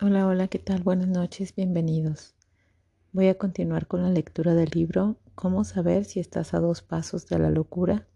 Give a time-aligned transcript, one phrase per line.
[0.00, 0.84] Hola, hola, ¿qué tal?
[0.84, 2.36] Buenas noches, bienvenidos.
[3.10, 7.26] Voy a continuar con la lectura del libro Cómo saber si estás a dos pasos
[7.26, 8.06] de la locura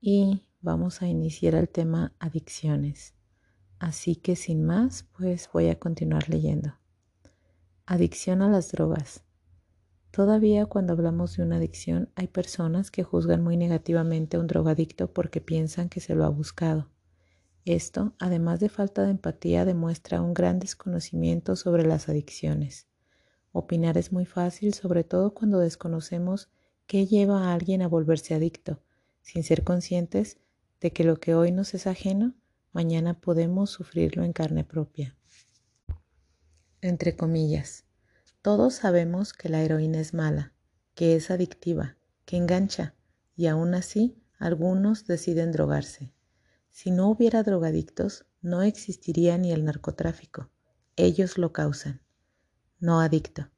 [0.00, 3.12] y vamos a iniciar el tema adicciones.
[3.78, 6.78] Así que sin más, pues voy a continuar leyendo.
[7.84, 9.22] Adicción a las drogas.
[10.12, 15.12] Todavía cuando hablamos de una adicción hay personas que juzgan muy negativamente a un drogadicto
[15.12, 16.88] porque piensan que se lo ha buscado.
[17.64, 22.88] Esto, además de falta de empatía, demuestra un gran desconocimiento sobre las adicciones.
[23.52, 26.48] Opinar es muy fácil, sobre todo cuando desconocemos
[26.86, 28.80] qué lleva a alguien a volverse adicto,
[29.20, 30.38] sin ser conscientes
[30.80, 32.34] de que lo que hoy nos es ajeno,
[32.72, 35.16] mañana podemos sufrirlo en carne propia.
[36.80, 37.84] Entre comillas,
[38.40, 40.52] todos sabemos que la heroína es mala,
[40.96, 42.96] que es adictiva, que engancha,
[43.36, 46.12] y aún así algunos deciden drogarse.
[46.72, 50.50] Si no hubiera drogadictos, no existiría ni el narcotráfico.
[50.96, 52.02] Ellos lo causan
[52.82, 53.48] no adicto.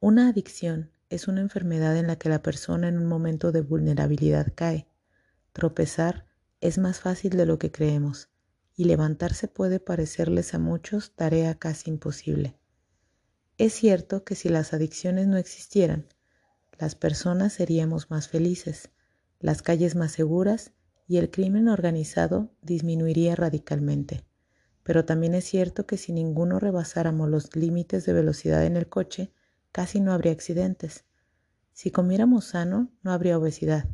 [0.00, 4.54] Una adicción es una enfermedad en la que la persona en un momento de vulnerabilidad
[4.54, 4.88] cae.
[5.52, 6.24] Tropezar
[6.62, 8.30] es más fácil de lo que creemos
[8.74, 12.56] y levantarse puede parecerles a muchos tarea casi imposible.
[13.58, 16.06] Es cierto que si las adicciones no existieran,
[16.78, 18.88] las personas seríamos más felices,
[19.40, 20.72] las calles más seguras
[21.06, 24.24] y el crimen organizado disminuiría radicalmente.
[24.82, 29.32] Pero también es cierto que si ninguno rebasáramos los límites de velocidad en el coche,
[29.70, 31.04] casi no habría accidentes.
[31.72, 33.88] Si comiéramos sano, no habría obesidad.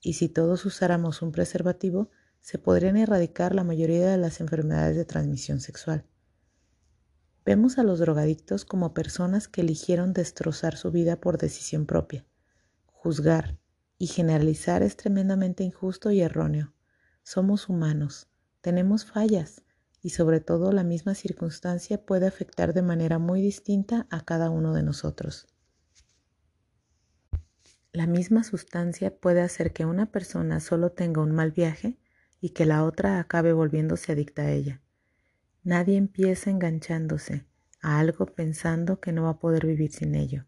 [0.00, 2.10] Y si todos usáramos un preservativo,
[2.40, 6.04] se podrían erradicar la mayoría de las enfermedades de transmisión sexual.
[7.44, 12.24] Vemos a los drogadictos como personas que eligieron destrozar su vida por decisión propia.
[12.86, 13.58] Juzgar
[14.02, 16.74] y generalizar es tremendamente injusto y erróneo.
[17.22, 18.26] Somos humanos,
[18.60, 19.62] tenemos fallas,
[20.02, 24.74] y sobre todo la misma circunstancia puede afectar de manera muy distinta a cada uno
[24.74, 25.46] de nosotros.
[27.92, 31.96] La misma sustancia puede hacer que una persona solo tenga un mal viaje
[32.40, 34.82] y que la otra acabe volviéndose adicta a ella.
[35.62, 37.46] Nadie empieza enganchándose
[37.80, 40.44] a algo pensando que no va a poder vivir sin ello.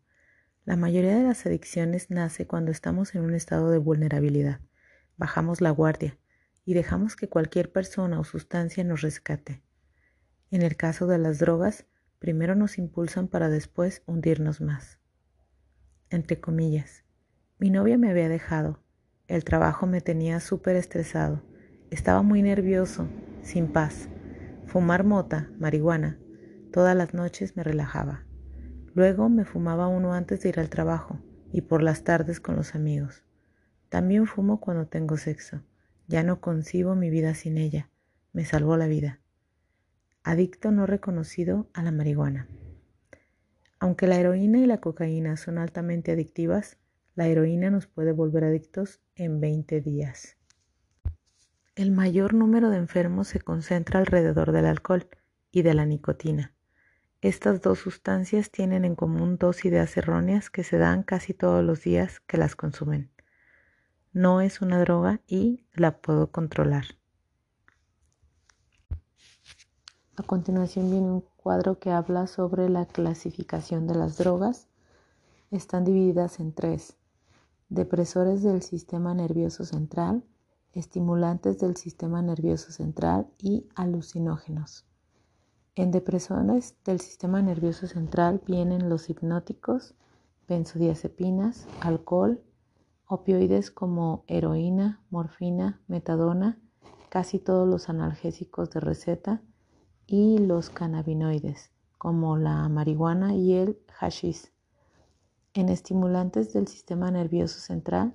[0.64, 4.60] La mayoría de las adicciones nace cuando estamos en un estado de vulnerabilidad.
[5.16, 6.18] Bajamos la guardia,
[6.64, 9.62] y dejamos que cualquier persona o sustancia nos rescate.
[10.50, 11.84] En el caso de las drogas,
[12.18, 14.98] primero nos impulsan para después hundirnos más.
[16.10, 17.04] Entre comillas,
[17.58, 18.82] mi novia me había dejado,
[19.26, 21.42] el trabajo me tenía súper estresado,
[21.90, 23.08] estaba muy nervioso,
[23.42, 24.08] sin paz.
[24.66, 26.18] Fumar mota, marihuana,
[26.72, 28.24] todas las noches me relajaba.
[28.94, 31.18] Luego me fumaba uno antes de ir al trabajo
[31.52, 33.24] y por las tardes con los amigos.
[33.88, 35.62] También fumo cuando tengo sexo.
[36.06, 37.90] Ya no concibo mi vida sin ella.
[38.32, 39.20] Me salvó la vida.
[40.22, 42.48] Adicto no reconocido a la marihuana.
[43.80, 46.78] Aunque la heroína y la cocaína son altamente adictivas,
[47.16, 50.36] la heroína nos puede volver adictos en 20 días.
[51.74, 55.08] El mayor número de enfermos se concentra alrededor del alcohol
[55.50, 56.53] y de la nicotina.
[57.24, 61.82] Estas dos sustancias tienen en común dos ideas erróneas que se dan casi todos los
[61.82, 63.14] días que las consumen
[64.14, 66.84] no es una droga y la puedo controlar.
[70.16, 74.68] A continuación viene un cuadro que habla sobre la clasificación de las drogas.
[75.50, 76.96] Están divididas en tres.
[77.68, 80.24] Depresores del sistema nervioso central,
[80.72, 84.86] estimulantes del sistema nervioso central y alucinógenos.
[85.76, 89.94] En depresores del sistema nervioso central vienen los hipnóticos,
[90.46, 92.40] benzodiazepinas, alcohol,
[93.06, 96.60] opioides como heroína, morfina, metadona,
[97.08, 99.42] casi todos los analgésicos de receta
[100.06, 104.52] y los cannabinoides como la marihuana y el hashish.
[105.54, 108.14] En estimulantes del sistema nervioso central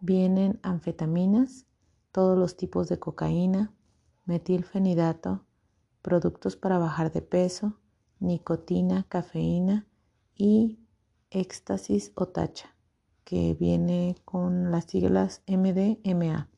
[0.00, 1.66] vienen anfetaminas,
[2.12, 3.74] todos los tipos de cocaína,
[4.26, 5.45] metilfenidato,
[6.06, 7.80] productos para bajar de peso,
[8.20, 9.88] nicotina, cafeína
[10.36, 10.78] y
[11.30, 12.76] éxtasis o tacha
[13.24, 16.48] que viene con las siglas MDMA.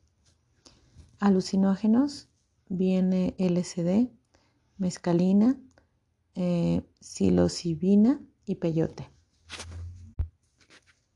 [1.18, 2.28] Alucinógenos
[2.68, 4.12] viene LSD,
[4.76, 5.58] mescalina,
[6.34, 9.10] eh, psilocibina y peyote.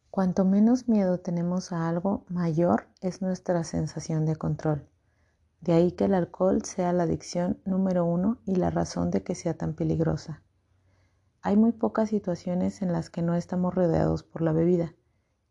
[0.09, 4.89] Cuanto menos miedo tenemos a algo, mayor es nuestra sensación de control.
[5.63, 9.37] De ahí que el alcohol sea la adicción número uno y la razón de que
[9.37, 10.43] sea tan peligrosa.
[11.41, 14.97] Hay muy pocas situaciones en las que no estamos rodeados por la bebida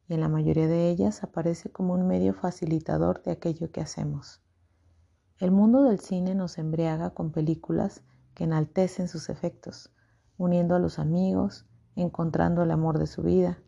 [0.10, 4.42] y en la mayoría de ellas aparece como un medio facilitador de aquello que hacemos.
[5.40, 8.04] El mundo del cine nos embriaga con películas
[8.34, 9.94] que enaltecen sus efectos,
[10.38, 11.66] uniendo a los amigos,
[11.96, 13.60] encontrando el amor de su vida,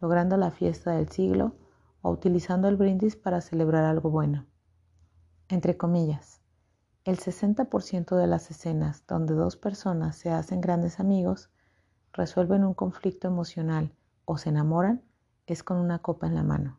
[0.00, 1.56] logrando la fiesta del siglo
[2.02, 4.46] o utilizando el brindis para celebrar algo bueno.
[5.50, 6.42] Entre comillas,
[7.04, 11.48] el 60% de las escenas donde dos personas se hacen grandes amigos,
[12.12, 13.94] resuelven un conflicto emocional
[14.26, 15.02] o se enamoran
[15.46, 16.78] es con una copa en la mano.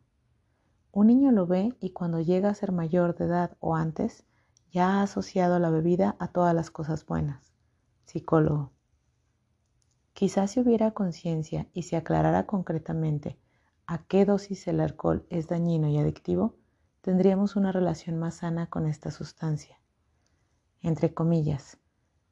[0.92, 4.24] Un niño lo ve y cuando llega a ser mayor de edad o antes,
[4.70, 7.52] ya ha asociado la bebida a todas las cosas buenas.
[8.04, 8.70] Psicólogo.
[10.12, 13.36] Quizás si hubiera conciencia y se aclarara concretamente
[13.88, 16.59] a qué dosis el alcohol es dañino y adictivo,
[17.02, 19.80] tendríamos una relación más sana con esta sustancia.
[20.82, 21.78] Entre comillas,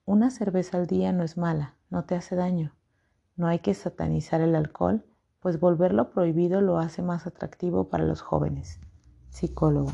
[0.04, 2.74] una cerveza al día no es mala, no te hace daño.
[3.36, 5.04] No hay que satanizar el alcohol,
[5.40, 8.80] pues volverlo prohibido lo hace más atractivo para los jóvenes.
[9.30, 9.92] Psicólogo.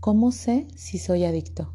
[0.00, 1.72] ¿Cómo sé si soy adicto?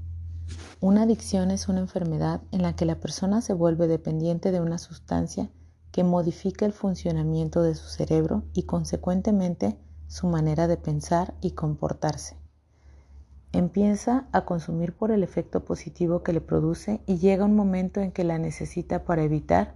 [0.79, 4.77] Una adicción es una enfermedad en la que la persona se vuelve dependiente de una
[4.77, 5.49] sustancia
[5.91, 9.77] que modifica el funcionamiento de su cerebro y consecuentemente
[10.09, 12.35] su manera de pensar y comportarse.
[13.53, 18.11] Empieza a consumir por el efecto positivo que le produce y llega un momento en
[18.11, 19.75] que la necesita para evitar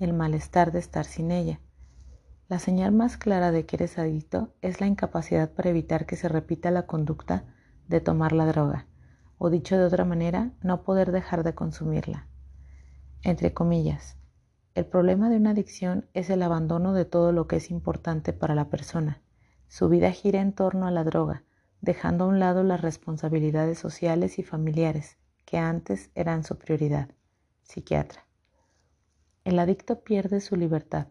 [0.00, 1.60] el malestar de estar sin ella.
[2.48, 6.30] La señal más clara de que eres adicto es la incapacidad para evitar que se
[6.30, 7.44] repita la conducta
[7.88, 8.86] de tomar la droga
[9.44, 12.28] o dicho de otra manera, no poder dejar de consumirla.
[13.22, 14.16] Entre comillas,
[14.76, 18.54] el problema de una adicción es el abandono de todo lo que es importante para
[18.54, 19.21] la persona.
[19.72, 21.44] Su vida gira en torno a la droga,
[21.80, 25.16] dejando a un lado las responsabilidades sociales y familiares
[25.46, 27.08] que antes eran su prioridad.
[27.62, 28.26] Psiquiatra.
[29.44, 31.06] El adicto pierde su libertad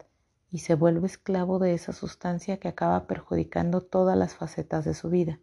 [0.51, 5.09] y se vuelve esclavo de esa sustancia que acaba perjudicando todas las facetas de su
[5.09, 5.39] vida.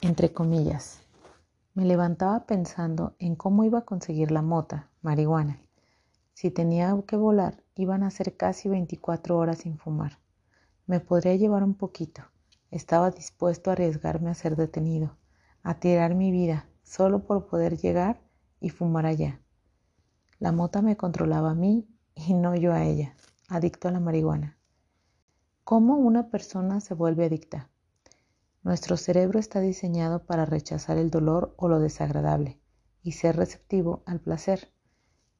[0.00, 1.00] Entre comillas,
[1.74, 5.60] me levantaba pensando en cómo iba a conseguir la mota, marihuana.
[6.34, 10.20] Si tenía que volar, iban a ser casi 24 horas sin fumar.
[10.88, 12.22] Me podría llevar un poquito.
[12.70, 15.18] Estaba dispuesto a arriesgarme a ser detenido,
[15.62, 18.22] a tirar mi vida, solo por poder llegar
[18.58, 19.38] y fumar allá.
[20.38, 23.14] La mota me controlaba a mí y no yo a ella,
[23.48, 24.56] adicto a la marihuana.
[25.62, 27.68] ¿Cómo una persona se vuelve adicta?
[28.62, 32.62] Nuestro cerebro está diseñado para rechazar el dolor o lo desagradable
[33.02, 34.72] y ser receptivo al placer.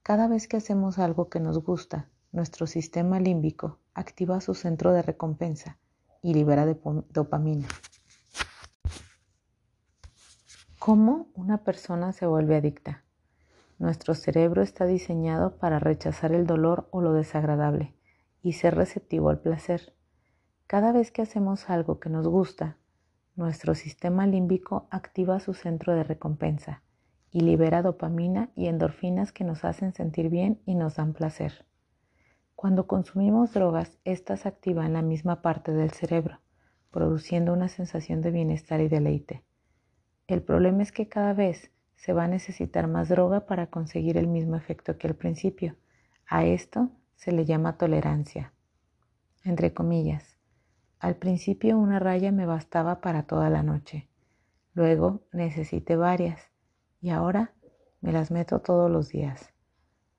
[0.03, 5.03] Cada vez que hacemos algo que nos gusta, nuestro sistema límbico activa su centro de
[5.03, 5.79] recompensa
[6.23, 6.67] y libera
[7.11, 7.67] dopamina.
[10.79, 13.05] ¿Cómo una persona se vuelve adicta?
[13.79, 17.95] Nuestro cerebro está diseñado para rechazar el dolor o lo desagradable
[18.43, 19.95] y ser receptivo al placer.
[20.67, 22.77] Cada vez que hacemos algo que nos gusta,
[23.37, 26.83] nuestro sistema límbico activa su centro de recompensa
[27.31, 31.68] y libera dopamina y endorfinas que nos hacen sentir bien y nos dan placer.
[32.61, 36.41] Cuando consumimos drogas, estas activan la misma parte del cerebro,
[36.91, 39.45] produciendo una sensación de bienestar y deleite.
[40.27, 44.27] El problema es que cada vez se va a necesitar más droga para conseguir el
[44.27, 45.77] mismo efecto que al principio.
[46.27, 48.53] A esto se le llama tolerancia.
[49.45, 50.37] Entre comillas,
[50.99, 54.09] al principio una raya me bastaba para toda la noche.
[54.75, 56.51] Luego necesité varias
[57.01, 57.53] y ahora
[58.01, 59.55] me las meto todos los días.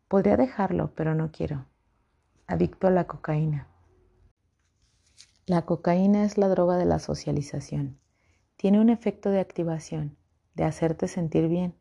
[0.08, 1.66] Podría dejarlo, pero no quiero.
[2.52, 3.68] Adicto a la cocaína.
[5.46, 8.00] La cocaína es la droga de la socialización.
[8.56, 10.18] Tiene un efecto de activación,
[10.56, 11.76] de hacerte sentir bien.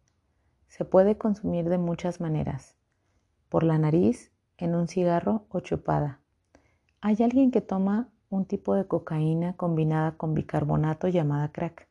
[0.66, 2.76] Se puede consumir de muchas maneras.
[3.48, 6.20] Por la nariz, en un cigarro o chupada.
[7.00, 11.88] Hay alguien que toma un tipo de cocaína combinada con bicarbonato llamada crack.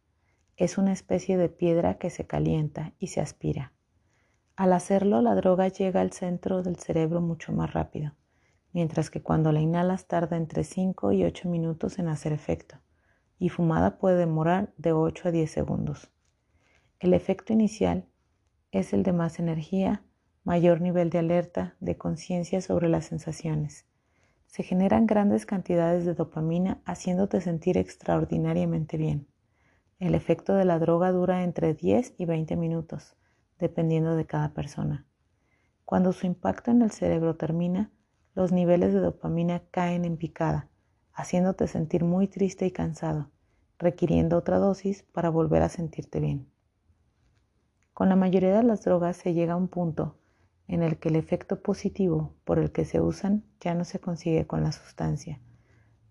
[0.55, 3.73] Es una especie de piedra que se calienta y se aspira.
[4.55, 8.13] Al hacerlo, la droga llega al centro del cerebro mucho más rápido,
[8.77, 12.77] mientras que cuando la inhalas tarda entre 5 y 8 minutos en hacer efecto,
[13.37, 16.11] y fumada puede demorar de 8 a 10 segundos.
[16.99, 18.05] El efecto inicial
[18.71, 20.03] es el de más energía,
[20.45, 23.87] mayor nivel de alerta, de conciencia sobre las sensaciones
[24.47, 29.27] se generan grandes cantidades de dopamina haciéndote sentir extraordinariamente bien.
[29.99, 33.15] El efecto de la droga dura entre 10 y 20 minutos,
[33.59, 35.05] dependiendo de cada persona.
[35.85, 37.91] Cuando su impacto en el cerebro termina,
[38.37, 40.69] los niveles de dopamina caen en picada,
[41.11, 43.31] haciéndote sentir muy triste y cansado,
[43.79, 46.47] requiriendo otra dosis para volver a sentirte bien.
[47.95, 50.19] Con la mayoría de las drogas se llega a un punto
[50.67, 54.45] en el que el efecto positivo por el que se usan ya no se consigue
[54.45, 55.41] con la sustancia,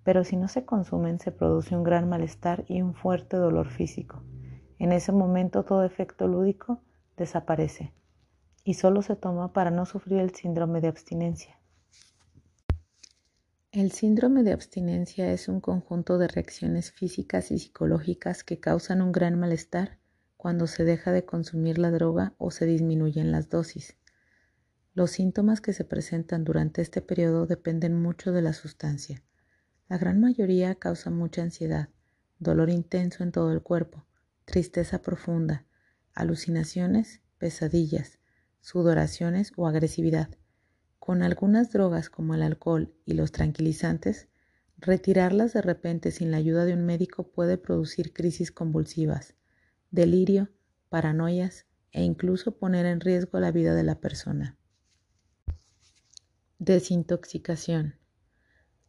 [0.03, 4.25] pero si no se consumen se produce un gran malestar y un fuerte dolor físico.
[4.81, 6.81] En ese momento todo efecto lúdico
[7.17, 7.93] desaparece
[8.65, 11.56] y solo se toma para no sufrir el síndrome de abstinencia.
[13.77, 19.13] El síndrome de abstinencia es un conjunto de reacciones físicas y psicológicas que causan un
[19.13, 19.99] gran malestar
[20.39, 23.99] cuando se deja de consumir la droga o se disminuyen las dosis.
[24.95, 29.23] Los síntomas que se presentan durante este periodo dependen mucho de la sustancia.
[29.91, 31.91] La gran mayoría causa mucha ansiedad,
[32.39, 34.07] dolor intenso en todo el cuerpo,
[34.47, 35.67] tristeza profunda,
[36.15, 38.21] alucinaciones, pesadillas,
[38.63, 40.31] sudoraciones o agresividad.
[41.07, 44.27] Con algunas drogas como el alcohol y los tranquilizantes,
[44.77, 49.37] retirarlas de repente sin la ayuda de un médico puede producir crisis convulsivas,
[49.93, 50.51] delirio,
[50.89, 54.57] paranoias e incluso poner en riesgo la vida de la persona.
[56.59, 57.95] Desintoxicación.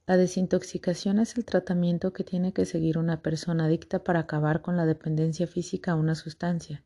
[0.07, 4.75] La desintoxicación es el tratamiento que tiene que seguir una persona adicta para acabar con
[4.75, 6.83] la dependencia física a una sustancia.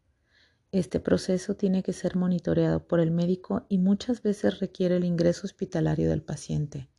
[0.72, 5.46] Este proceso tiene que ser monitoreado por el médico y muchas veces requiere el ingreso
[5.46, 6.90] hospitalario del paciente.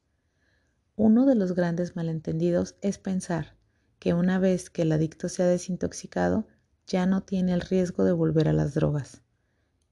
[0.94, 3.56] Uno de los grandes malentendidos es pensar
[3.98, 6.46] que una vez que el adicto se ha desintoxicado,
[6.86, 9.22] ya no tiene el riesgo de volver a las drogas.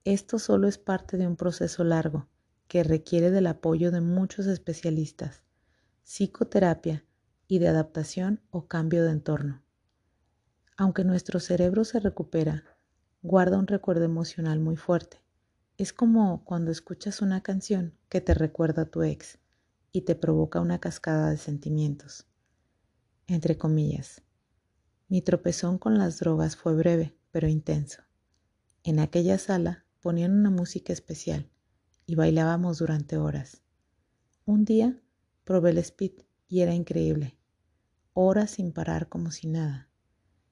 [0.04, 2.28] Esto solo es parte de un proceso largo
[2.68, 5.42] que requiere del apoyo de muchos especialistas,
[6.04, 7.04] psicoterapia
[7.48, 9.62] y de adaptación o cambio de entorno.
[10.76, 12.64] Aunque nuestro cerebro se recupera,
[13.22, 15.20] guarda un recuerdo emocional muy fuerte.
[15.76, 19.38] Es como cuando escuchas una canción que te recuerda a tu ex
[19.92, 22.26] y te provoca una cascada de sentimientos.
[23.26, 24.22] Entre comillas,
[25.08, 28.02] mi tropezón con las drogas fue breve, pero intenso.
[28.84, 31.50] En aquella sala ponían una música especial
[32.06, 33.62] y bailábamos durante horas.
[34.46, 34.98] Un día
[35.44, 36.12] probé el speed
[36.48, 37.36] y era increíble.
[38.14, 39.89] Horas sin parar como si nada.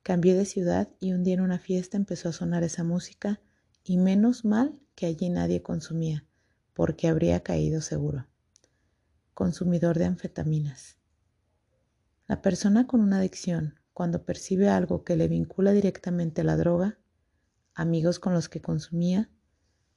[0.09, 3.43] Cambié de ciudad y un día en una fiesta empezó a sonar esa música
[3.85, 6.25] y menos mal que allí nadie consumía,
[6.73, 8.27] porque habría caído seguro.
[9.35, 10.97] Consumidor de anfetaminas.
[12.27, 16.99] La persona con una adicción, cuando percibe algo que le vincula directamente a la droga,
[17.75, 19.29] amigos con los que consumía,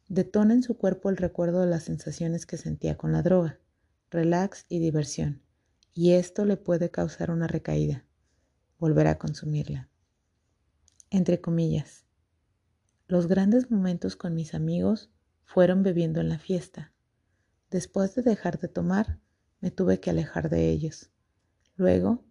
[0.10, 3.62] detona en su cuerpo el recuerdo de las sensaciones que sentía con la droga,
[4.10, 5.42] relax y diversión,
[5.94, 8.04] y esto le puede causar una recaída,
[8.78, 9.88] volver a consumirla.
[11.12, 12.06] Entre comillas,
[13.08, 15.12] los grandes momentos con mis amigos
[15.44, 16.92] fueron bebiendo en la fiesta.
[17.70, 19.20] Después de dejar de tomar,
[19.60, 21.12] me tuve que alejar de ellos.
[21.76, 22.26] Luego,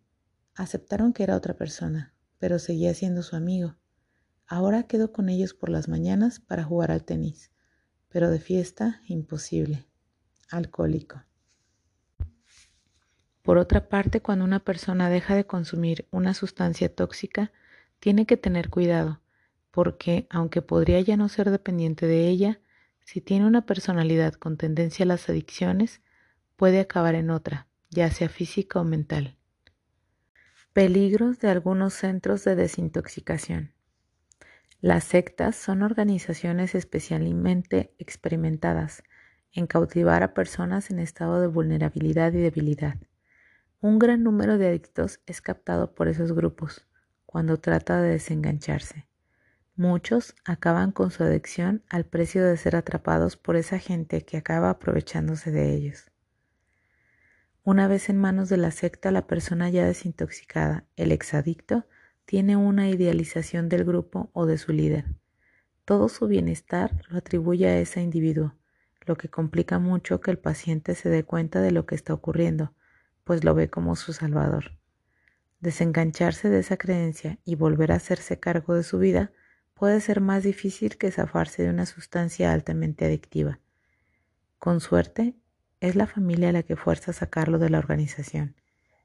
[0.56, 3.76] aceptaron que era otra persona, pero seguía siendo su amigo.
[4.48, 7.52] Ahora quedo con ellos por las mañanas para jugar al tenis
[8.10, 9.86] pero de fiesta imposible.
[10.50, 11.22] Alcohólico.
[13.42, 17.52] Por otra parte, cuando una persona deja de consumir una sustancia tóxica,
[18.00, 19.20] tiene que tener cuidado,
[19.70, 22.60] porque aunque podría ya no ser dependiente de ella,
[23.04, 26.00] si tiene una personalidad con tendencia a las adicciones,
[26.56, 29.36] puede acabar en otra, ya sea física o mental.
[30.72, 33.74] Peligros de algunos centros de desintoxicación.
[34.80, 39.02] Las sectas son organizaciones especialmente experimentadas
[39.52, 42.96] en cautivar a personas en estado de vulnerabilidad y debilidad.
[43.80, 46.86] Un gran número de adictos es captado por esos grupos
[47.30, 49.06] cuando trata de desengancharse.
[49.76, 54.68] Muchos acaban con su adicción al precio de ser atrapados por esa gente que acaba
[54.68, 56.10] aprovechándose de ellos.
[57.62, 61.86] Una vez en manos de la secta, la persona ya desintoxicada, el exadicto,
[62.24, 65.04] tiene una idealización del grupo o de su líder.
[65.84, 68.56] Todo su bienestar lo atribuye a ese individuo,
[69.06, 72.74] lo que complica mucho que el paciente se dé cuenta de lo que está ocurriendo,
[73.22, 74.79] pues lo ve como su salvador.
[75.60, 79.30] Desengancharse de esa creencia y volver a hacerse cargo de su vida
[79.74, 83.60] puede ser más difícil que zafarse de una sustancia altamente adictiva.
[84.58, 85.34] Con suerte,
[85.80, 88.56] es la familia la que fuerza a sacarlo de la organización.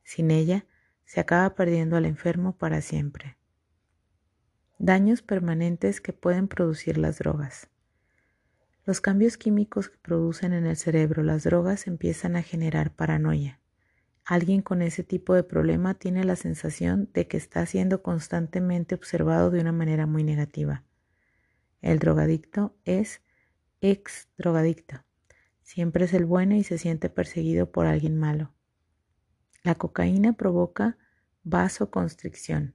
[0.03, 0.65] Sin ella,
[1.05, 3.37] se acaba perdiendo al enfermo para siempre.
[4.77, 7.69] Daños permanentes que pueden producir las drogas.
[8.85, 13.59] Los cambios químicos que producen en el cerebro las drogas empiezan a generar paranoia.
[14.25, 19.51] Alguien con ese tipo de problema tiene la sensación de que está siendo constantemente observado
[19.51, 20.83] de una manera muy negativa.
[21.81, 23.21] El drogadicto es
[23.81, 25.03] ex drogadicto.
[25.61, 28.51] Siempre es el bueno y se siente perseguido por alguien malo.
[29.61, 30.97] La cocaína provoca
[31.43, 32.73] vasoconstricción.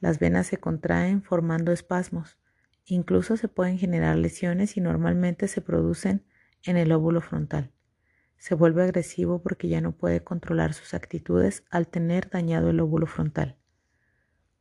[0.00, 2.38] Las venas se contraen formando espasmos.
[2.86, 6.24] Incluso se pueden generar lesiones y normalmente se producen
[6.62, 7.72] en el óvulo frontal.
[8.38, 13.06] Se vuelve agresivo porque ya no puede controlar sus actitudes al tener dañado el óvulo
[13.06, 13.56] frontal.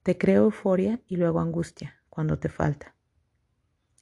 [0.04, 2.96] Te crea euforia y luego angustia cuando te falta.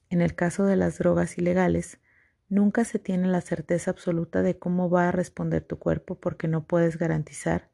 [0.10, 2.00] En el caso de las drogas ilegales,
[2.48, 6.66] nunca se tiene la certeza absoluta de cómo va a responder tu cuerpo porque no
[6.66, 7.70] puedes garantizar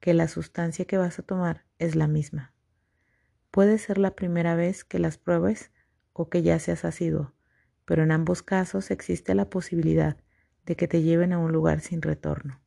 [0.00, 2.54] que la sustancia que vas a tomar es la misma.
[3.50, 5.70] Puede ser la primera vez que las pruebes
[6.12, 7.34] o que ya seas asiduo,
[7.84, 10.16] pero en ambos casos existe la posibilidad
[10.66, 12.60] de que te lleven a un lugar sin retorno.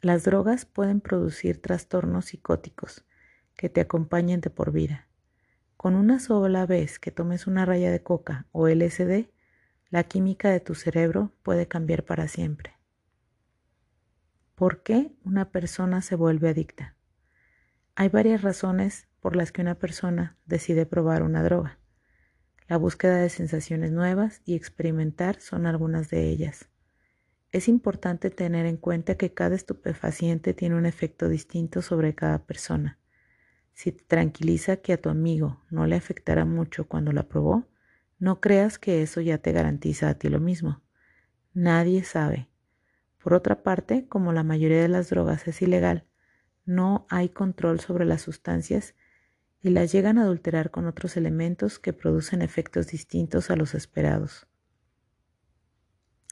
[0.00, 3.04] Las drogas pueden producir trastornos psicóticos
[3.56, 5.08] que te acompañen de por vida.
[5.76, 9.30] Con una sola vez que tomes una raya de coca o LSD,
[9.90, 12.74] la química de tu cerebro puede cambiar para siempre.
[14.54, 16.96] ¿Por qué una persona se vuelve adicta?
[17.94, 21.78] Hay varias razones por las que una persona decide probar una droga.
[22.68, 26.71] La búsqueda de sensaciones nuevas y experimentar son algunas de ellas.
[27.52, 32.98] Es importante tener en cuenta que cada estupefaciente tiene un efecto distinto sobre cada persona.
[33.74, 37.68] Si te tranquiliza que a tu amigo no le afectará mucho cuando la probó,
[38.18, 40.80] no creas que eso ya te garantiza a ti lo mismo.
[41.52, 42.48] Nadie sabe.
[43.22, 46.06] Por otra parte, como la mayoría de las drogas es ilegal,
[46.64, 48.94] no hay control sobre las sustancias
[49.60, 54.46] y las llegan a adulterar con otros elementos que producen efectos distintos a los esperados.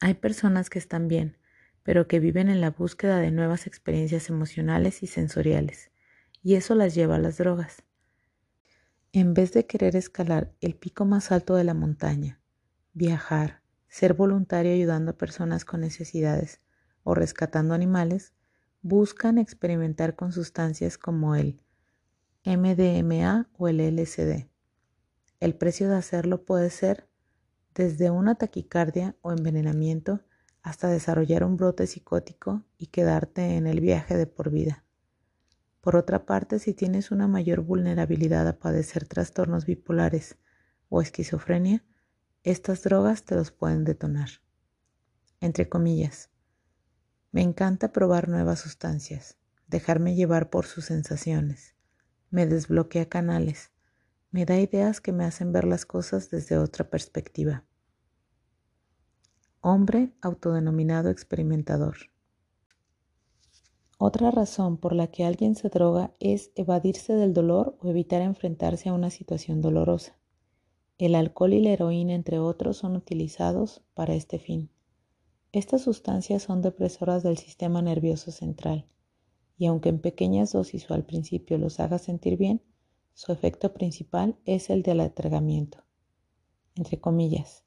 [0.03, 1.37] Hay personas que están bien,
[1.83, 5.91] pero que viven en la búsqueda de nuevas experiencias emocionales y sensoriales,
[6.43, 7.83] y eso las lleva a las drogas.
[9.13, 12.41] En vez de querer escalar el pico más alto de la montaña,
[12.95, 16.63] viajar, ser voluntario ayudando a personas con necesidades
[17.03, 18.33] o rescatando animales,
[18.81, 21.61] buscan experimentar con sustancias como el
[22.47, 24.49] MDMA o el LSD.
[25.41, 27.10] El precio de hacerlo puede ser
[27.75, 30.21] desde una taquicardia o envenenamiento
[30.63, 34.85] hasta desarrollar un brote psicótico y quedarte en el viaje de por vida.
[35.81, 40.37] Por otra parte, si tienes una mayor vulnerabilidad a padecer trastornos bipolares
[40.89, 41.85] o esquizofrenia,
[42.43, 44.29] estas drogas te los pueden detonar.
[45.41, 46.31] Entre comillas,
[47.33, 51.75] me encanta probar nuevas sustancias, dejarme llevar por sus sensaciones
[52.31, 53.73] me desbloquea canales,
[54.31, 57.65] me da ideas que me hacen ver las cosas desde otra perspectiva.
[59.63, 61.97] Hombre autodenominado experimentador.
[63.99, 68.89] Otra razón por la que alguien se droga es evadirse del dolor o evitar enfrentarse
[68.89, 70.17] a una situación dolorosa.
[70.97, 74.71] El alcohol y la heroína, entre otros, son utilizados para este fin.
[75.53, 78.87] Estas sustancias son depresoras del sistema nervioso central
[79.59, 82.63] y aunque en pequeñas dosis o al principio los haga sentir bien,
[83.13, 85.85] su efecto principal es el del atragamiento.
[86.77, 87.67] Entre comillas,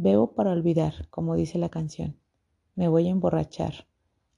[0.00, 2.16] bebo para olvidar, como dice la canción.
[2.74, 3.86] Me voy a emborrachar.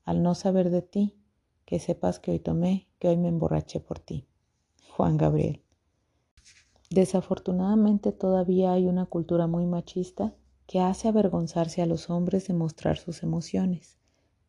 [0.05, 1.17] Al no saber de ti,
[1.65, 4.27] que sepas que hoy tomé, que hoy me emborraché por ti.
[4.97, 5.63] Juan Gabriel.
[6.91, 10.35] Desafortunadamente todavía hay una cultura muy machista
[10.67, 13.99] que hace avergonzarse a los hombres de mostrar sus emociones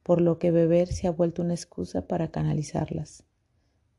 [0.04, 3.24] por lo que beber se ha vuelto una excusa para canalizarlas.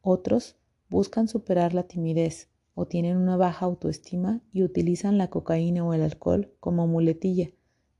[0.02, 0.56] Otros
[0.90, 6.02] buscan superar la timidez o tienen una baja autoestima y utilizan la cocaína o el
[6.02, 7.50] alcohol como muletilla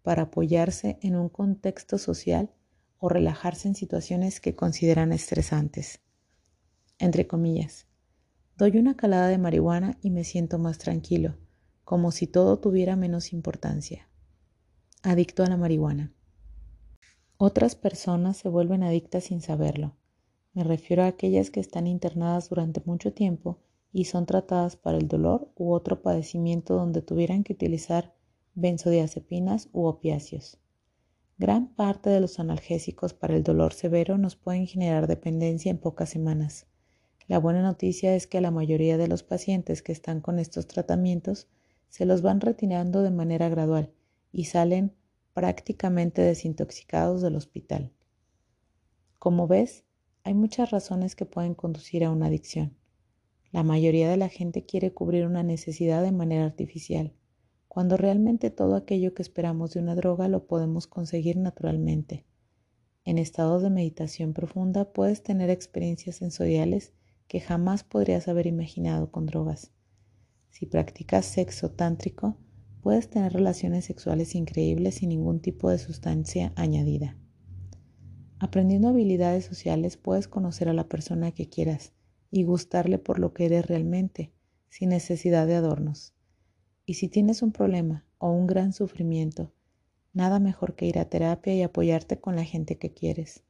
[0.03, 2.51] para apoyarse en un contexto social
[2.99, 6.01] o relajarse en situaciones que consideran estresantes.
[6.99, 7.87] Entre comillas,
[8.57, 11.37] doy una calada de marihuana y me siento más tranquilo,
[11.85, 14.09] como si todo tuviera menos importancia.
[15.03, 16.13] Adicto a la marihuana.
[17.37, 19.97] Otras personas se vuelven adictas sin saberlo.
[20.53, 23.59] Me refiero a aquellas que están internadas durante mucho tiempo
[23.95, 28.13] y son tratadas para el dolor u otro padecimiento donde tuvieran que utilizar
[28.57, 30.59] benzodiazepinas u opiáceos.
[31.39, 36.09] Gran parte de los analgésicos para el dolor severo nos pueden generar dependencia en pocas
[36.11, 36.67] semanas.
[37.29, 40.67] La buena noticia es que a la mayoría de los pacientes que están con estos
[40.67, 41.47] tratamientos
[41.89, 43.93] se los van retirando de manera gradual
[44.33, 44.93] y salen
[45.35, 47.93] prácticamente desintoxicados del hospital.
[49.21, 49.85] Como ves,
[50.25, 52.77] hay muchas razones que pueden conducir a una adicción.
[53.55, 57.13] La mayoría de la gente quiere cubrir una necesidad de manera artificial,
[57.69, 62.27] cuando realmente todo aquello que esperamos de una droga lo podemos conseguir naturalmente.
[63.05, 66.95] En estado de meditación profunda puedes tener experiencias sensoriales
[67.29, 69.71] que jamás podrías haber imaginado con drogas.
[70.51, 72.37] Si practicas sexo tántrico,
[72.81, 77.17] puedes tener relaciones sexuales increíbles sin ningún tipo de sustancia añadida.
[78.41, 81.93] Aprendiendo habilidades sociales puedes conocer a la persona que quieras
[82.31, 84.33] y gustarle por lo que eres realmente,
[84.69, 86.15] sin necesidad de adornos.
[86.87, 89.53] Y si tienes un problema o un gran sufrimiento,
[90.13, 93.45] nada mejor que ir a terapia y apoyarte con la gente que quieres.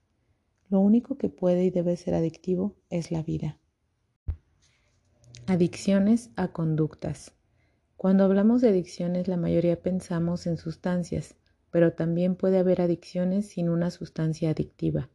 [0.68, 3.58] Lo único que puede y debe ser adictivo es la vida.
[5.46, 7.32] Adicciones a conductas.
[7.96, 11.36] Cuando hablamos de adicciones, la mayoría pensamos en sustancias,
[11.70, 15.10] pero también puede haber adicciones sin una sustancia adictiva.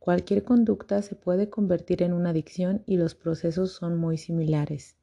[0.00, 4.96] Cualquier conducta se puede convertir en una adicción y los procesos son muy similares.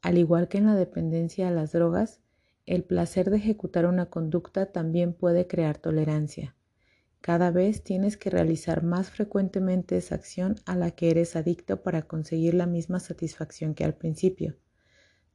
[0.00, 2.20] Al igual que en la dependencia a las drogas,
[2.64, 6.54] el placer de ejecutar una conducta también puede crear tolerancia.
[7.20, 12.02] Cada vez tienes que realizar más frecuentemente esa acción a la que eres adicto para
[12.02, 14.56] conseguir la misma satisfacción que al principio.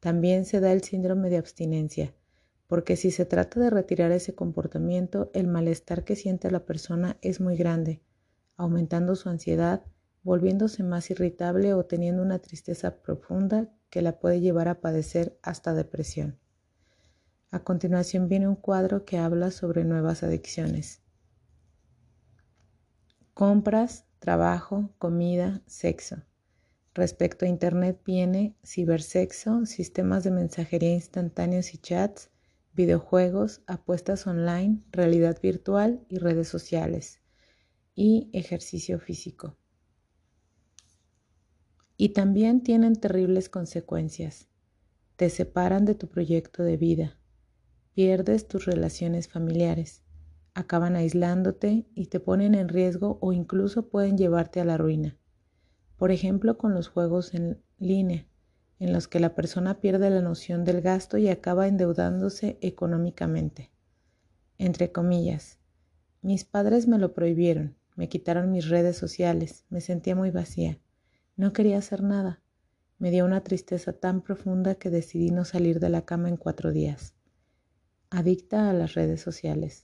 [0.00, 2.14] También se da el síndrome de abstinencia,
[2.68, 7.42] porque si se trata de retirar ese comportamiento, el malestar que siente la persona es
[7.42, 8.00] muy grande,
[8.56, 9.84] aumentando su ansiedad,
[10.22, 15.74] volviéndose más irritable o teniendo una tristeza profunda que la puede llevar a padecer hasta
[15.74, 16.38] depresión.
[17.50, 21.02] A continuación viene un cuadro que habla sobre nuevas adicciones.
[23.34, 26.22] Compras, trabajo, comida, sexo.
[26.94, 32.30] Respecto a Internet viene cibersexo, sistemas de mensajería instantáneos y chats,
[32.72, 37.23] videojuegos, apuestas online, realidad virtual y redes sociales
[37.94, 39.56] y ejercicio físico.
[41.96, 44.48] Y también tienen terribles consecuencias.
[45.16, 47.18] Te separan de tu proyecto de vida,
[47.94, 50.02] pierdes tus relaciones familiares,
[50.54, 55.16] acaban aislándote y te ponen en riesgo o incluso pueden llevarte a la ruina.
[55.96, 58.26] Por ejemplo, con los juegos en línea,
[58.80, 63.70] en los que la persona pierde la noción del gasto y acaba endeudándose económicamente.
[64.58, 65.60] Entre comillas,
[66.22, 70.78] mis padres me lo prohibieron, me quitaron mis redes sociales, me sentía muy vacía,
[71.36, 72.40] no quería hacer nada.
[72.98, 76.70] Me dio una tristeza tan profunda que decidí no salir de la cama en cuatro
[76.70, 77.14] días.
[78.08, 79.82] Adicta a las redes sociales.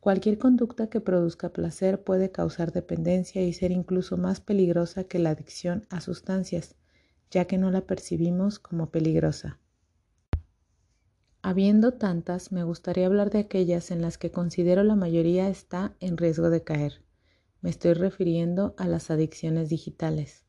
[0.00, 5.30] Cualquier conducta que produzca placer puede causar dependencia y ser incluso más peligrosa que la
[5.30, 6.74] adicción a sustancias,
[7.30, 9.58] ya que no la percibimos como peligrosa.
[11.42, 16.18] Habiendo tantas, me gustaría hablar de aquellas en las que considero la mayoría está en
[16.18, 17.02] riesgo de caer.
[17.62, 20.44] Me estoy refiriendo a las adicciones digitales,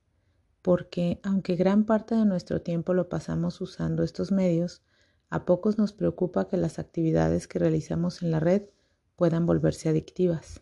[0.62, 4.82] porque aunque gran parte de nuestro tiempo lo pasamos usando estos medios,
[5.30, 8.63] a pocos nos preocupa que las actividades que realizamos en la red
[9.15, 10.62] puedan volverse adictivas.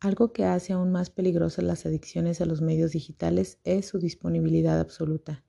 [0.00, 4.80] Algo que hace aún más peligrosas las adicciones a los medios digitales es su disponibilidad
[4.80, 5.44] absoluta.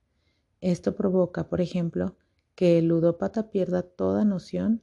[0.60, 2.16] Esto provoca, por ejemplo,
[2.60, 4.82] que el ludópata pierda toda noción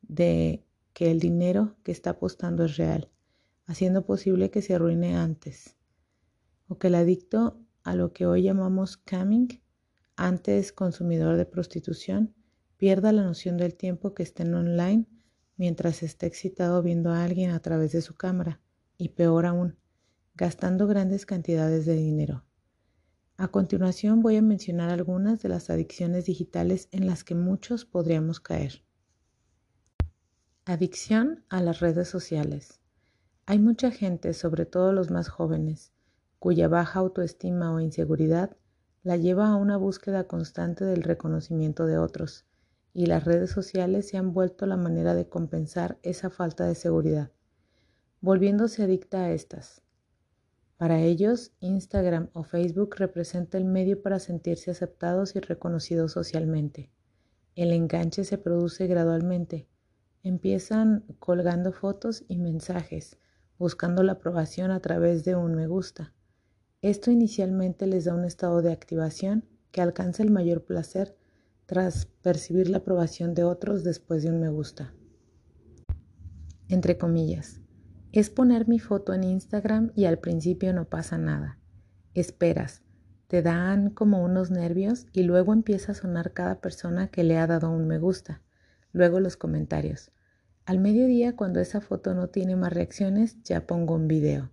[0.00, 3.12] de que el dinero que está apostando es real,
[3.64, 5.76] haciendo posible que se arruine antes,
[6.66, 9.62] o que el adicto a lo que hoy llamamos camming,
[10.16, 12.34] antes consumidor de prostitución,
[12.76, 15.06] pierda la noción del tiempo que está en online
[15.56, 18.60] mientras está excitado viendo a alguien a través de su cámara,
[18.98, 19.78] y peor aún,
[20.34, 22.44] gastando grandes cantidades de dinero.
[23.36, 28.40] A continuación voy a mencionar algunas de las adicciones digitales en las que muchos podríamos
[28.40, 28.84] caer.
[30.64, 32.80] Adicción a las redes sociales.
[33.46, 35.92] Hay mucha gente, sobre todo los más jóvenes,
[36.38, 38.56] cuya baja autoestima o inseguridad
[39.02, 42.46] la lleva a una búsqueda constante del reconocimiento de otros,
[42.94, 47.32] y las redes sociales se han vuelto la manera de compensar esa falta de seguridad,
[48.20, 49.82] volviéndose adicta a estas.
[50.82, 56.90] Para ellos, Instagram o Facebook representa el medio para sentirse aceptados y reconocidos socialmente.
[57.54, 59.68] El enganche se produce gradualmente.
[60.24, 63.16] Empiezan colgando fotos y mensajes,
[63.60, 66.14] buscando la aprobación a través de un me gusta.
[66.80, 71.16] Esto inicialmente les da un estado de activación que alcanza el mayor placer
[71.64, 74.92] tras percibir la aprobación de otros después de un me gusta.
[76.68, 77.61] Entre comillas,
[78.12, 81.58] es poner mi foto en Instagram y al principio no pasa nada.
[82.14, 82.82] Esperas,
[83.26, 87.46] te dan como unos nervios y luego empieza a sonar cada persona que le ha
[87.46, 88.42] dado un me gusta.
[88.92, 90.12] Luego los comentarios.
[90.66, 94.50] Al mediodía, cuando esa foto no tiene más reacciones, ya pongo un video.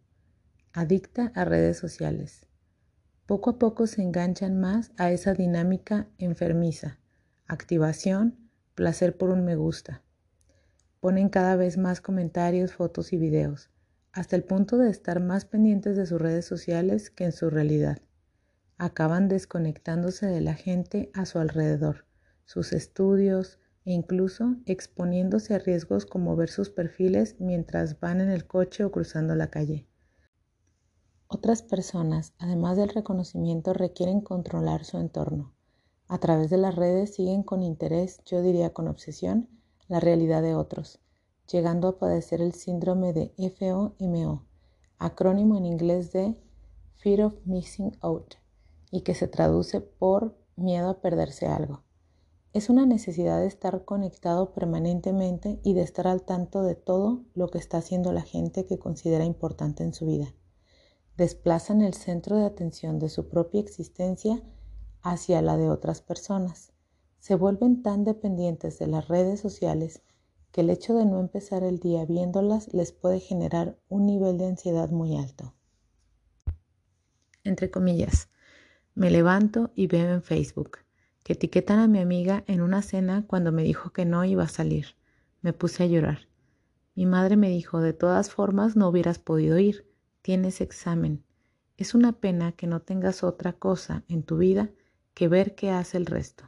[0.72, 2.48] Adicta a redes sociales.
[3.26, 7.00] Poco a poco se enganchan más a esa dinámica enfermiza.
[7.46, 10.04] Activación, placer por un me gusta.
[11.00, 13.70] Ponen cada vez más comentarios, fotos y videos,
[14.12, 18.00] hasta el punto de estar más pendientes de sus redes sociales que en su realidad.
[18.78, 22.06] Acaban desconectándose de la gente a su alrededor,
[22.44, 28.46] sus estudios e incluso exponiéndose a riesgos como ver sus perfiles mientras van en el
[28.46, 29.88] coche o cruzando la calle.
[31.28, 35.54] Otras personas, además del reconocimiento, requieren controlar su entorno.
[36.10, 39.48] A través de las redes siguen con interés, yo diría con obsesión,
[39.90, 41.00] la realidad de otros,
[41.52, 44.46] llegando a padecer el síndrome de FOMO,
[44.98, 46.38] acrónimo en inglés de
[46.98, 48.36] Fear of Missing Out,
[48.92, 51.84] y que se traduce por miedo a perderse algo.
[52.54, 57.50] Es una necesidad de estar conectado permanentemente y de estar al tanto de todo lo
[57.50, 60.34] que está haciendo la gente que considera importante en su vida.
[61.18, 64.42] Desplazan el centro de atención de su propia existencia
[65.02, 66.74] hacia la de otras personas.
[67.20, 70.02] Se vuelven tan dependientes de las redes sociales
[70.52, 74.48] que el hecho de no empezar el día viéndolas les puede generar un nivel de
[74.48, 75.54] ansiedad muy alto.
[77.44, 78.30] Entre comillas,
[78.96, 80.80] me levanto y veo en Facebook
[81.24, 84.48] que etiquetan a mi amiga en una cena cuando me dijo que no iba a
[84.48, 84.96] salir.
[85.42, 86.28] Me puse a llorar.
[86.96, 89.88] Mi madre me dijo, de todas formas no hubieras podido ir,
[90.22, 91.24] tienes examen.
[91.78, 94.72] Es una pena que no tengas otra cosa en tu vida
[95.14, 96.46] que ver qué hace el resto.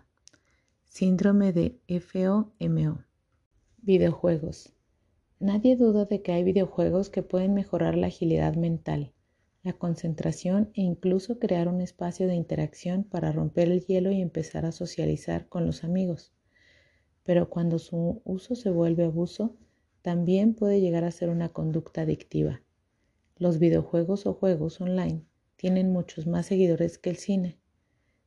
[0.93, 3.06] Síndrome de FOMO.
[3.77, 4.73] Videojuegos.
[5.39, 9.13] Nadie duda de que hay videojuegos que pueden mejorar la agilidad mental,
[9.63, 14.65] la concentración e incluso crear un espacio de interacción para romper el hielo y empezar
[14.65, 16.34] a socializar con los amigos.
[17.23, 19.56] Pero cuando su uso se vuelve abuso,
[20.01, 22.63] también puede llegar a ser una conducta adictiva.
[23.38, 25.23] Los videojuegos o juegos online
[25.56, 27.61] tienen muchos más seguidores que el cine.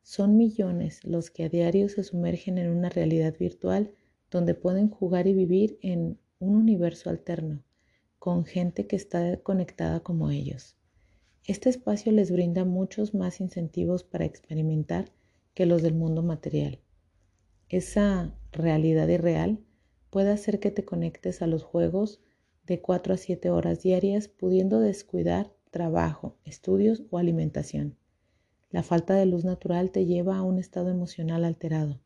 [0.07, 3.95] Son millones los que a diario se sumergen en una realidad virtual
[4.31, 7.64] donde pueden jugar y vivir en un universo alterno,
[8.19, 10.77] con gente que está conectada como ellos.
[11.47, 15.11] Este espacio les brinda muchos más incentivos para experimentar
[15.55, 16.81] que los del mundo material.
[17.71, 19.64] Esa realidad irreal
[20.11, 22.21] puede hacer que te conectes a los juegos
[22.67, 27.97] de 4 a 7 horas diarias, pudiendo descuidar trabajo, estudios o alimentación.
[28.74, 32.00] La falta de luz natural te lleva a un estado emocional alterado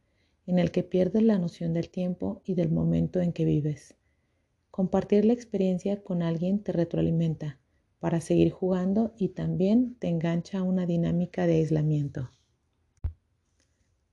[0.46, 3.94] en el que pierdes la noción del tiempo y del momento en que vives.
[4.70, 7.58] Compartir la experiencia con alguien te retroalimenta
[8.00, 12.28] para seguir jugando y también te engancha a una dinámica de aislamiento.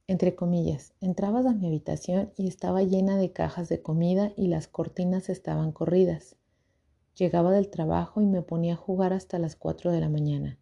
[0.07, 4.69] Entre comillas, entrabas a mi habitación y estaba llena de cajas de comida y las
[4.69, 6.37] cortinas estaban corridas.
[7.17, 10.57] Llegaba del trabajo y me ponía a jugar hasta las 4 de la mañana.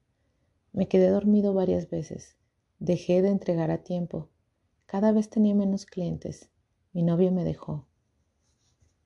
[0.73, 2.35] Me quedé dormido varias veces.
[2.79, 4.29] Dejé de entregar a tiempo
[4.93, 6.51] cada vez tenía menos clientes.
[6.91, 7.87] Mi novio me dejó.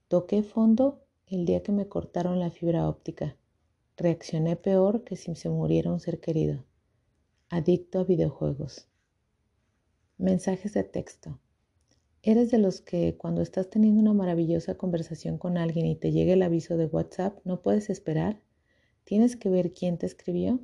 [0.09, 3.37] Toqué fondo el día que me cortaron la fibra óptica.
[3.95, 6.65] Reaccioné peor que si se muriera un ser querido.
[7.49, 8.89] Adicto a videojuegos.
[10.17, 11.39] Mensajes de texto.
[12.21, 16.33] ¿Eres de los que cuando estás teniendo una maravillosa conversación con alguien y te llega
[16.33, 18.41] el aviso de WhatsApp no puedes esperar?
[19.05, 20.59] ¿Tienes que ver quién te escribió?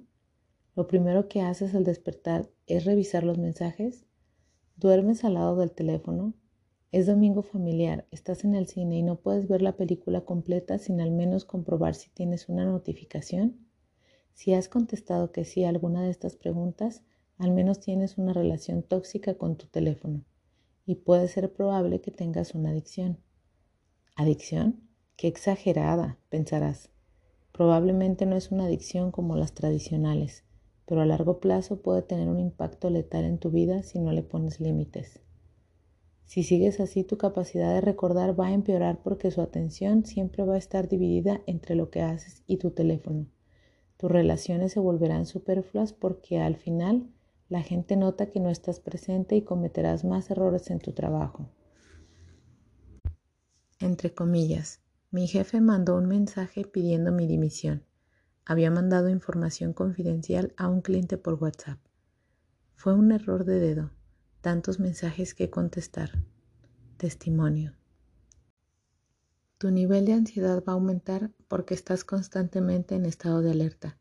[0.75, 4.05] Lo primero que haces al despertar es revisar los mensajes.
[4.75, 6.33] Duermes al lado del teléfono.
[6.91, 10.99] Es domingo familiar, estás en el cine y no puedes ver la película completa sin
[10.99, 13.67] al menos comprobar si tienes una notificación.
[14.33, 17.03] Si has contestado que sí a alguna de estas preguntas,
[17.37, 20.23] al menos tienes una relación tóxica con tu teléfono
[20.87, 23.19] y puede ser probable que tengas una adicción.
[24.15, 24.81] ¿Adicción?
[25.17, 26.89] Qué exagerada, pensarás.
[27.51, 30.43] Probablemente no es una adicción como las tradicionales,
[30.85, 34.23] pero a largo plazo puede tener un impacto letal en tu vida si no le
[34.23, 35.21] pones límites.
[36.25, 40.55] Si sigues así, tu capacidad de recordar va a empeorar porque su atención siempre va
[40.55, 43.27] a estar dividida entre lo que haces y tu teléfono.
[43.97, 47.07] Tus relaciones se volverán superfluas porque al final
[47.49, 51.49] la gente nota que no estás presente y cometerás más errores en tu trabajo.
[53.79, 57.83] Entre comillas, mi jefe mandó un mensaje pidiendo mi dimisión.
[58.45, 61.79] Había mandado información confidencial a un cliente por WhatsApp.
[62.75, 63.91] Fue un error de dedo,
[64.41, 66.11] tantos mensajes que contestar.
[66.97, 67.73] Testimonio.
[69.57, 73.97] Tu nivel de ansiedad va a aumentar porque estás constantemente en estado de alerta.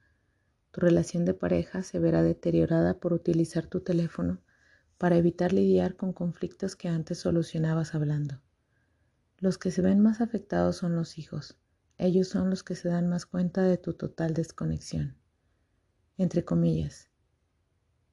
[0.73, 4.41] Tu relación de pareja se verá deteriorada por utilizar tu teléfono
[4.99, 8.41] para evitar lidiar con conflictos que antes solucionabas hablando.
[9.39, 11.59] Los que se ven más afectados son los hijos.
[12.05, 15.15] Ellos son los que se dan más cuenta de tu total desconexión.
[16.19, 17.09] Entre comillas.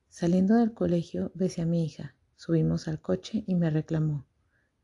[0.10, 2.13] Saliendo del colegio, besé a mi hija.
[2.36, 4.28] Subimos al coche y me reclamó.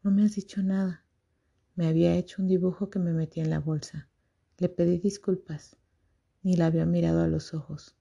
[0.02, 1.06] No me has dicho nada.
[1.76, 4.10] Me había hecho un dibujo que me metí en la bolsa.
[4.58, 5.78] Le pedí disculpas.
[6.42, 7.96] Ni la había mirado a los ojos.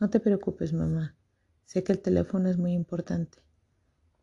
[0.00, 1.14] No te preocupes, mamá.
[1.66, 3.38] Sé que el teléfono es muy importante.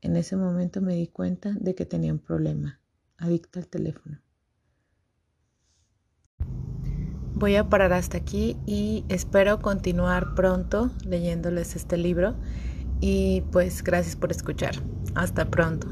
[0.02, 2.82] En ese momento me di cuenta de que tenía un problema,
[3.16, 4.22] adicta al teléfono.
[7.39, 12.36] Voy a parar hasta aquí y espero continuar pronto leyéndoles este libro
[12.99, 14.75] y pues gracias por escuchar.
[15.15, 15.88] Hasta pronto.